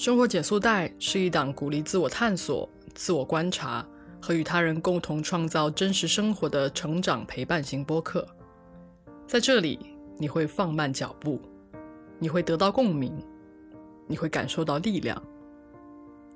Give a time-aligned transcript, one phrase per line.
[0.00, 3.86] 生活减速带是一档鼓励自我探索、自我观察
[4.18, 8.26] 和与他人共同创造真实生活的成长陪伴型播客。
[9.26, 9.78] 在这里，
[10.16, 11.38] 你会放慢脚步，
[12.18, 13.14] 你会得到共鸣，
[14.06, 15.22] 你会感受到力量，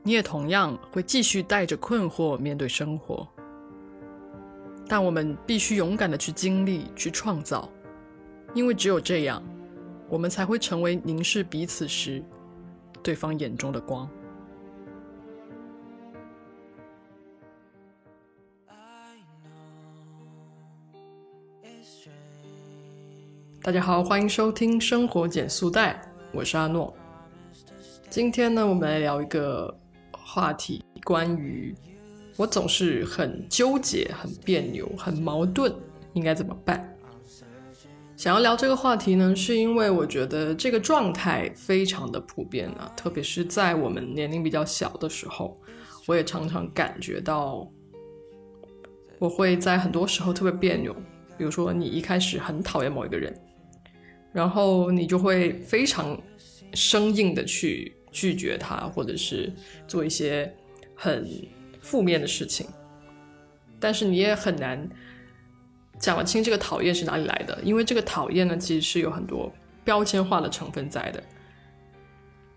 [0.02, 3.26] 你也同样会继续带着困惑面对生活。
[4.86, 7.66] 但我们必须勇敢的去经历、去创造，
[8.52, 9.42] 因为只有这样，
[10.10, 12.22] 我们才会成为凝视彼此时。
[13.04, 14.08] 对方眼中的光。
[23.62, 25.92] 大家好，欢迎收听《生活减速带》，
[26.32, 26.94] 我是阿诺。
[28.08, 29.78] 今天呢，我们来聊一个
[30.10, 31.74] 话题，关于
[32.38, 35.70] 我总是很纠结、很别扭、很矛盾，
[36.14, 36.93] 应该怎么办？
[38.24, 45.54] 想要聊这个话题呢，是因为我觉得这个状态非常的普遍啊，特别是在我们年龄比较小的时候，
[46.06, 47.70] 我也常常感觉到，
[49.18, 50.96] 我会在很多时候特别别扭。
[51.36, 53.38] 比如说，你一开始很讨厌某一个人，
[54.32, 56.18] 然后你就会非常
[56.72, 59.52] 生硬的去拒绝他，或者是
[59.86, 60.50] 做一些
[60.94, 61.28] 很
[61.78, 62.66] 负面的事情，
[63.78, 64.88] 但是你也很难。
[65.98, 67.58] 讲得清这个讨厌是哪里来的？
[67.62, 69.50] 因为这个讨厌呢，其实是有很多
[69.84, 71.22] 标签化的成分在的。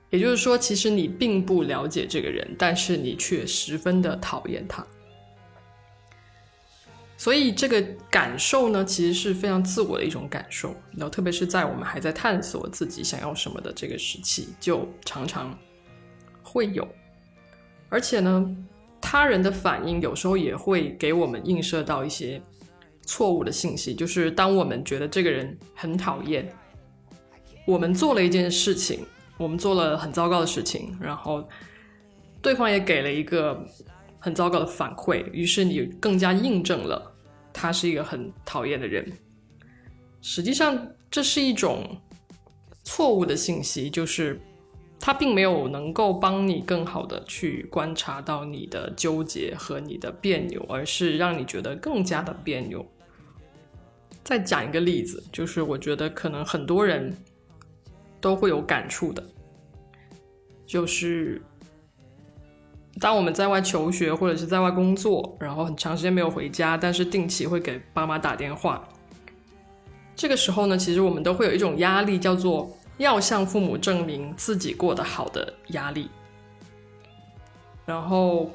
[0.09, 4.85] 也就是说，其实你并不了解这个人，但是你却十分的讨厌他。
[7.17, 10.75] 所以这个感受呢，其实是非常自我的一种感受。
[10.91, 15.57] 然后，特别是在我们还在探索自己想要什么的这个时期，就常常
[16.41, 16.87] 会有。
[17.89, 18.55] 而且呢，
[19.01, 22.41] 他人的反应有时候也会给我们映射到一些。
[23.07, 26.47] 错误的信息就是，当我们觉得这个人很讨厌，
[27.65, 28.99] 我们做了一件事情，
[29.37, 31.47] 我们做了很糟糕的事情，然后
[32.41, 33.65] 对方也给了一个
[34.19, 37.11] 很糟糕的反馈，于是你更加印证了
[37.53, 39.09] 他是一个很讨厌的人。
[40.21, 40.77] 实际上，
[41.09, 41.97] 这是一种
[42.83, 44.37] 错误的信息，就是
[44.99, 52.85] 他并没有能够帮你更好的去观察到你的纠结和你的别扭，而是让你觉得更加的别扭。
[54.27, 57.15] 再讲一个例子，就是我觉得可能很多人
[58.19, 59.23] 都会有感触的，
[60.65, 61.41] 就是
[62.99, 68.85] 当我们在外求学或者是在外工作，然后很长时间没有回家，但是定期会给爸妈打电话。
[70.13, 76.09] 这个时候呢，其实我们都会有一种压力，叫做要向父母证明自己过得好的压力，
[77.85, 78.51] 然后。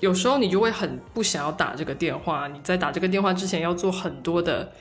[0.00, 4.72] 有时候你就会很不想要打这个电话，你在打这个电话之前要做很多的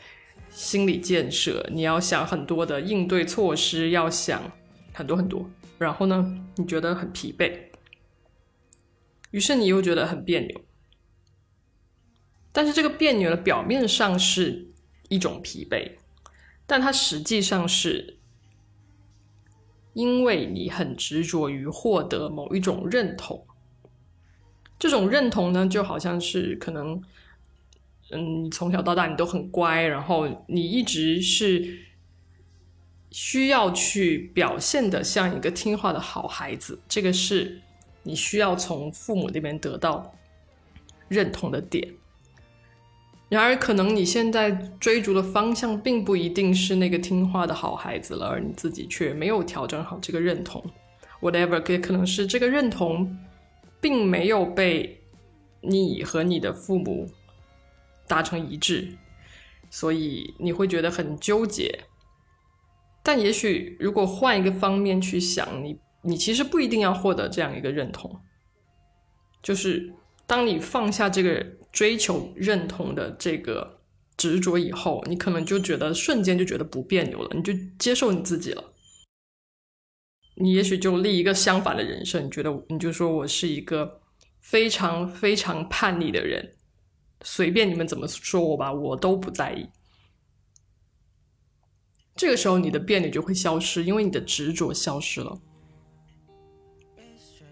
[0.50, 4.42] 心理建设，你要想很多的应对措施，要想
[4.94, 5.46] 很多很多。
[5.78, 7.52] 然后呢，你觉得很疲惫，
[9.32, 10.62] 于是你又觉得很别扭。
[12.52, 14.72] 但是这个别扭的表面上是
[15.10, 15.98] 一种疲惫，
[16.66, 18.18] 但它实际上是
[19.94, 23.46] 因为你很执着于获得某一种认同。
[24.80, 27.02] 这种认同呢，就好像是可能，
[28.12, 31.80] 嗯，从小到大你都很乖，然后你一直是
[33.12, 37.60] 需要去表现的像一个听话的好孩子，这个是
[38.04, 40.16] 你需要从父母那边得到
[41.10, 41.86] 认同的点。
[43.28, 50.64] 然而，可能你现在追逐的方向并不一定是那个听话的好孩子了，而你自己却没有调整好这个认同
[51.22, 53.20] ，whatever，也可能是这个认同。
[53.82, 55.04] 并没有被
[55.62, 57.10] 你和你的父母
[58.08, 58.98] 达成一致，
[59.70, 61.86] 所以你会觉得很纠结。
[63.02, 68.20] 但也许如果换一个方面去想，你你其实不一定要获得这样一个认同。
[69.42, 69.94] 就是
[70.28, 73.80] 当你放下这个追求认同的这个
[74.18, 78.64] 执着以后，你可能就觉得瞬间就觉得不别扭了，你就接受你自己了。
[80.40, 84.00] 你也许就立一个相反的人设，你觉得你就说我是一个
[84.40, 86.54] 非常非常叛逆的人，
[87.22, 89.68] 随便你们怎么说我吧，我都不在意。
[92.16, 95.38] 这个时候你的别扭就会消失，因为你的执着消失了。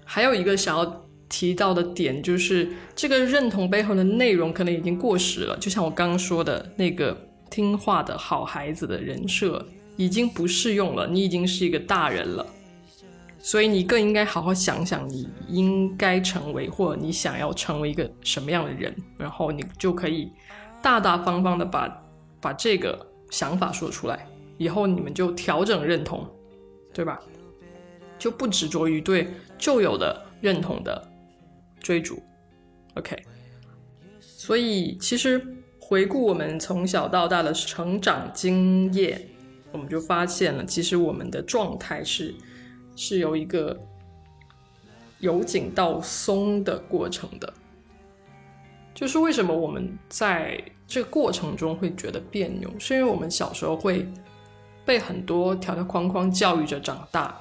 [0.05, 9.67] 还有一个想要提到的点就是，这个认同背后的内容可能已经过时了，就像我刚刚说的那个听话的好孩子的人设
[9.97, 12.45] 已经不适用了，你已经是一个大人了。
[13.47, 20.29] 所以你更应该好好想想，你应该成为或你想要成为一个什么样的人，然后你就可以
[20.81, 22.03] 大大方方的把
[22.41, 24.27] 把这个想法说出来，
[24.57, 26.27] 以后你们就调整认同，
[26.93, 27.21] 对吧？
[28.19, 31.01] 就不执着于对旧有的认同的
[31.79, 32.21] 追逐。
[32.95, 33.15] OK，
[34.19, 35.41] 所以其实
[35.79, 39.25] 回顾我们从小到大的成长经验，
[39.71, 42.35] 我们就发现了，其实我们的状态是
[42.97, 43.79] 是由一个
[45.19, 47.53] 由紧到松的过程的。
[48.93, 54.05] 就是为什么我们在这个过程中会觉得别扭，是因为我们小时候会
[54.83, 57.39] 被很多条条框框教育着长大。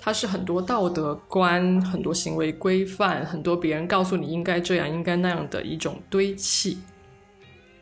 [0.00, 6.78] 它是很多道德观、很多行为规范、很多别人告诉你应该这样、应该那样的一种堆砌，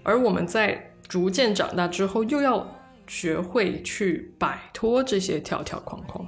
[0.02, 2.66] 而我们在逐渐长大之后，又要
[3.06, 6.26] 学会去摆脱这些条条框框。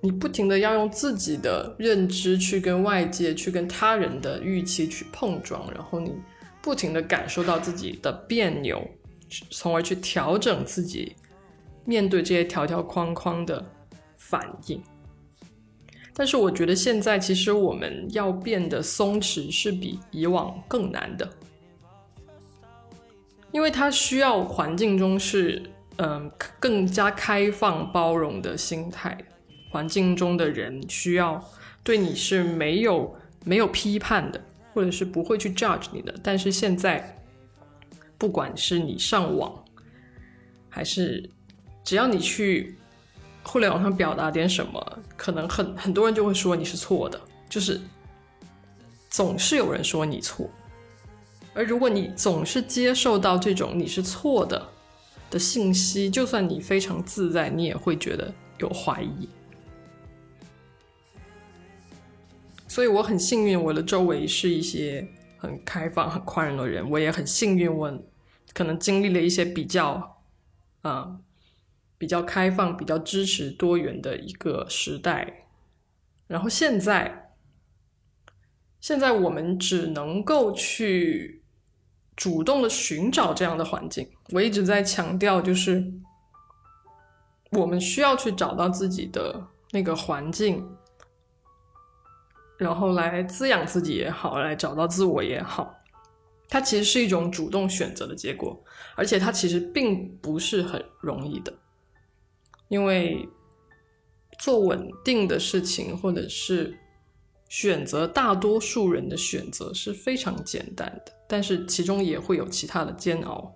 [0.00, 6.14] 你不停的要用自己的认知去跟外界、去跟他人的预期去碰撞，然后你
[6.60, 8.86] 不停的感受到自己的别扭，
[9.50, 11.16] 从而去调整自己
[11.84, 13.64] 面对这些条条框框的。
[14.20, 14.82] 反应，
[16.12, 21.26] 但是我觉得现在其实我们要变得松弛是比以往更难的，
[23.50, 25.62] 因为它需要环境中是
[25.96, 26.30] 嗯
[26.60, 29.16] 更加开放包容的心态，
[29.70, 31.42] 环境中的人需要
[31.82, 34.40] 对你是没有没有批判的，
[34.72, 36.14] 或者是不会去 judge 你的。
[36.22, 37.16] 但是现在，
[38.16, 39.64] 不管是你上网，
[40.68, 41.30] 还是
[41.84, 42.74] 只要你去。
[43.44, 47.18] 互联网上表达点什么，可能很很多人就会说你是错的，
[47.48, 47.80] 就是
[49.08, 50.50] 总是有人说你错。
[51.54, 54.68] 而如果你总是接受到这种你是错的
[55.30, 59.26] 的信息，就算你非常自在，你也会觉得有怀疑。
[62.68, 66.88] 所以我很幸运，我的周围是一些很开放、很宽容的人。
[66.88, 67.98] 我也很幸运，我
[68.54, 70.22] 可能经历了一些比较，
[70.82, 71.18] 啊。
[72.00, 75.48] 比较开放、比较支持多元的一个时代，
[76.28, 77.32] 然后现在，
[78.78, 81.42] 现在我们只能够去
[82.14, 84.08] 主动的寻找这样的环境。
[84.30, 85.92] 我一直在强调，就是
[87.50, 90.64] 我们需要去找到自己的那个环境，
[92.58, 95.74] 然后来滋养自己也好，来找到自我也好，
[96.48, 98.62] 它其实是一种主动选择的结果，
[98.96, 101.54] 而且它其实并不是很容易的。
[102.68, 103.26] 因为
[104.40, 106.76] 做稳定的事情，或者是
[107.48, 113.54] 选择大多数人的选择是非常简单的，但是其中也会有其他的煎熬。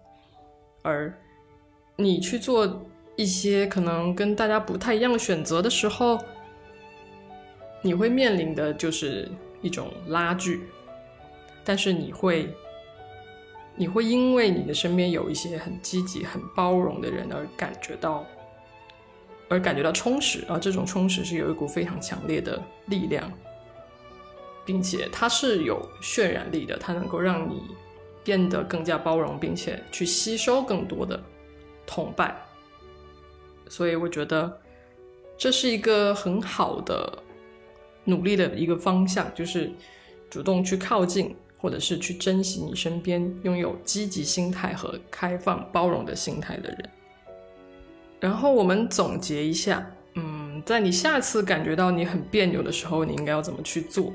[0.83, 1.13] 而
[1.97, 6.19] 你去做一些可能跟大家不太一样的选择的时候，
[7.83, 9.29] 你会面临的就是
[9.61, 10.63] 一种拉锯。
[11.65, 12.49] 但是你会，
[13.77, 18.25] 你会因为你的身边有一些很积极、很包容的人而感觉到。
[19.49, 23.31] 而感觉到充实啊，这种充实是有一股非常强烈的力量，
[24.65, 27.63] 并且它是有渲染力的，它能够让你
[28.25, 31.23] 变得更加包容，并且去吸收更多的
[31.85, 32.35] 同伴。
[33.69, 34.59] 所以我觉得
[35.37, 37.23] 这是一个很好的
[38.05, 39.71] 努力的一个方向，就是
[40.29, 46.91] 主动去靠近，或者是去珍惜你身边拥有积极心态和开放包容的心态的人。
[48.19, 49.85] 然后我们总结一下，
[50.15, 54.13] 嗯，在你下次感觉到你很别扭的时候，你应该要怎么去做？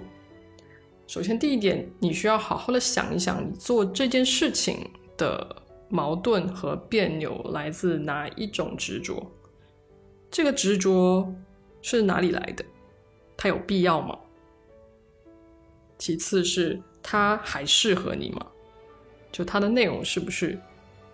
[1.08, 5.56] 首先，第一点，你需要好好的想一想，你做这件事情的
[5.88, 9.26] 矛盾和别扭来自哪一种执着？
[10.30, 11.34] 这个执着
[11.82, 12.66] 是哪里来的？
[13.38, 14.17] 它有必要吗？
[15.98, 18.46] 其次是它还适合你吗？
[19.32, 20.60] 就它的内容是不是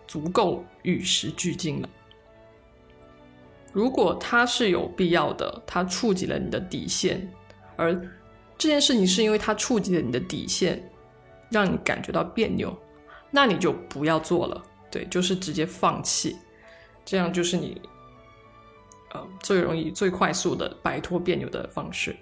[0.07, 1.89] 足够与时俱进了？
[3.71, 7.29] 如果它是有必要的，它触及了你的底线，
[7.75, 7.93] 而
[8.57, 10.81] 这件事情是因为它触及了你的底线，
[11.49, 12.77] 让你感觉到别扭，
[13.31, 14.63] 那你就不要做了。
[14.91, 16.37] 对，就是直接放弃，
[17.03, 17.81] 这样就是你，
[19.13, 22.15] 呃，最容易、最快速的摆脱别扭的方式。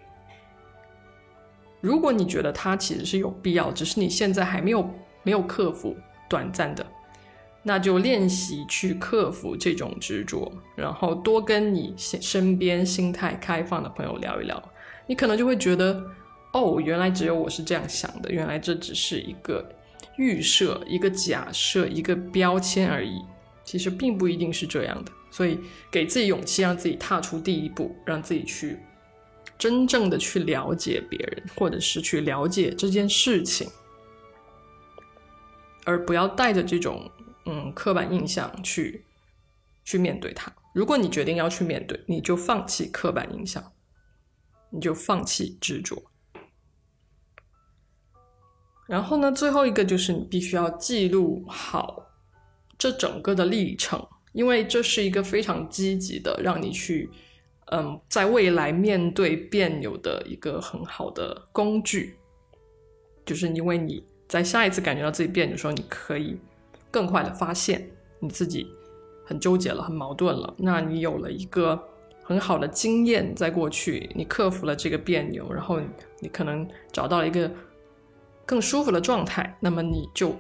[1.80, 4.90] 如果你觉得它其实是有必要，只是你现在还没有
[5.24, 5.96] 没有克服
[6.30, 6.86] 短暂的。
[7.64, 14.62] 那就练习去克服这种执着，然后多跟你身边心态开放的朋友聊一聊，
[15.06, 16.04] 你可能就会觉得，
[16.54, 19.64] 哦，原来只有我是这样想的，原来这只是一个
[20.18, 23.22] 预设、一个假设、一个标签而已，
[23.64, 25.12] 其实并不一定是这样的。
[25.32, 25.60] 所以，
[25.90, 28.78] 给自己勇气，让自己踏出第一步，让自己去
[29.58, 33.68] 真正的去了解别人，或者是去了解这件事情，
[35.86, 37.10] 而不要带着这种。
[37.48, 39.04] 嗯，刻板印象去
[39.84, 40.54] 去面对它。
[40.76, 43.74] 如果你决定要去面对，你就放弃刻板印象，
[44.70, 46.04] 你就放弃执着。
[48.88, 52.12] 然后呢，最后一个就是你必须要记录好
[52.78, 57.10] 这整个的历程，因为这是一个非常积极的，让你去
[57.72, 62.16] 嗯，在未来面对别扭的一个很好的工具。
[63.26, 66.38] 就是因为你在下一次感觉到自己别扭的时候，你可以
[66.90, 68.68] 更快的发现你自己
[69.26, 70.54] 很纠结了、很矛盾了。
[70.58, 71.82] 那你有了一个
[72.24, 75.80] 很好的经验，在过去你克服了这个别扭，然后
[76.20, 77.52] 你可能找到了一个。
[78.44, 80.36] 更舒服的状态，那么你就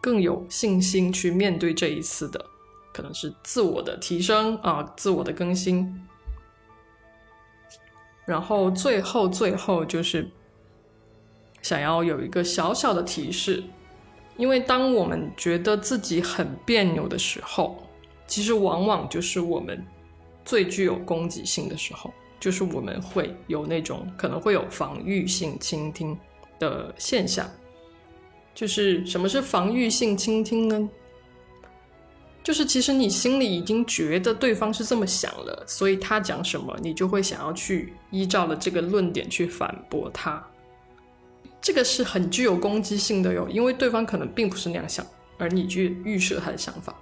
[0.00, 2.46] 更有信心去面对这一次的
[3.00, 6.06] 可能是自我的提升啊，自我的更新。
[8.26, 10.30] 然后最后最后就是
[11.62, 13.64] 想要有一个小小的提示，
[14.36, 17.82] 因为当我们觉得自己很别扭的时候，
[18.26, 19.82] 其实往往就是我们
[20.44, 26.14] 最具有攻击性的时候，就是我们会有那种可能会有防御性倾听。
[26.58, 27.50] 的现象，
[28.54, 30.90] 就是什么是防御性倾听呢？
[32.42, 40.42] 就是其实你心里已经觉得对方是这么想了，所以他讲什么，你就会想要去依照了这个论点去反驳他。
[41.60, 45.06] 这个是很具有攻击性的哟，因为对方可能并不是那样想，
[45.36, 46.94] 而你去预设他的想法。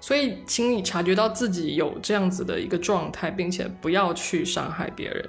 [0.00, 5.28] 所以，请你察觉到自己有这样子的一个状态，并且不要去伤害别人。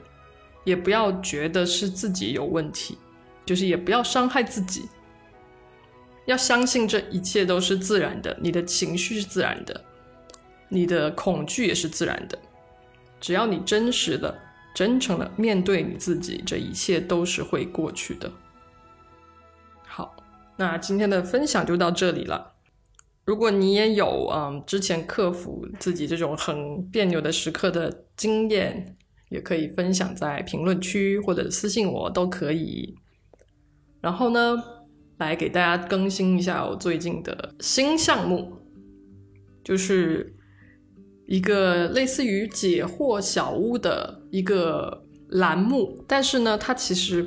[0.64, 2.98] 也不要觉得是自己有问题，
[3.46, 4.88] 就是也不要伤害自己。
[6.32, 9.84] 要相信这一切都是自然的，你的情绪是自然的，
[10.70, 12.40] 你的恐惧也是自然的。
[13.20, 14.40] 只要你真实的、
[14.74, 18.32] 真诚的面对你自己，这一切都是会过去的。
[19.86, 20.16] 好，
[20.58, 22.54] 那今天的分享就到这里了。
[23.26, 28.98] 如果你也有嗯之前克服自己这种很别扭的时刻的经验。
[29.32, 32.94] 也可以分享在评论区或者私信我都可以。
[34.02, 34.62] 然后呢，
[35.28, 38.54] 来给大家更新一下我最近的新项目，
[39.64, 40.34] 就是
[41.28, 47.26] 一个类似于解惑小屋的一个栏目，但是呢，它其实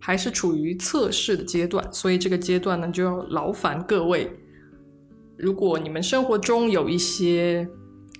[0.00, 4.30] 还是处于测试的阶段，所以这个阶段呢，就要劳烦各位，
[5.36, 7.68] 如果你们生活中有一些。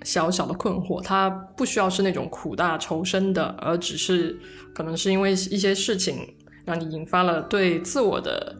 [0.02, 4.38] 小小的困惑，它不需要是那种苦大仇深的，而只是
[4.74, 6.16] 可能是因为一些事情
[6.64, 8.56] 让你引发了对自我的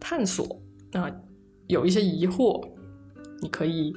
[0.00, 0.60] 探索，
[0.92, 1.10] 那
[1.66, 2.62] 有一些疑惑，
[3.40, 3.92] 你可以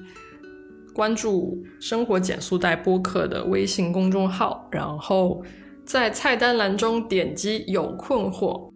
[0.94, 5.44] 关注“生活减速带”播客的微信公众号，然后
[5.86, 8.70] 在菜单栏中点击“有困惑”，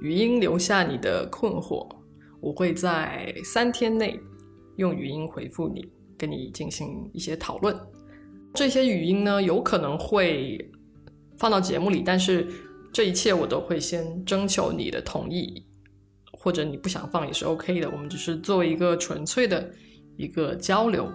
[0.00, 1.88] 语音留下你的困惑，
[2.40, 4.18] 我会在三天内
[4.76, 5.84] 用语音回复你。
[6.18, 7.76] 跟你进行一些讨论，
[8.54, 10.70] 这些语音呢有可能会
[11.36, 12.46] 放到节目里，但是
[12.92, 15.64] 这一切我都会先征求你的同意，
[16.32, 17.90] 或者你不想放也是 OK 的。
[17.90, 19.72] 我们只是作为一个纯粹的
[20.16, 21.10] 一个交流，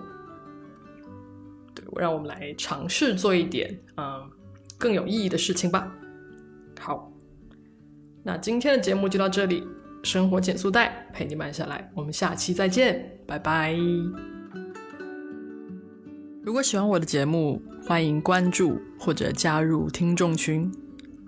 [1.76, 4.30] 对，让我们来尝试做一点嗯
[4.78, 5.96] 更有意义的事情吧。
[6.80, 7.12] 好，
[8.24, 9.64] 那今天的节目就到这里，
[10.04, 13.78] 生活减速带陪你慢下来，我们下期再见，拜拜。
[16.44, 20.72] 如果喜欢我的节目，欢迎关注或者加入听众群，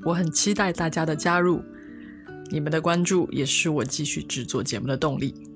[0.03, 1.62] 我很期待大家的加入，
[2.50, 5.49] 你们的关注也是我继续制作节目的动力。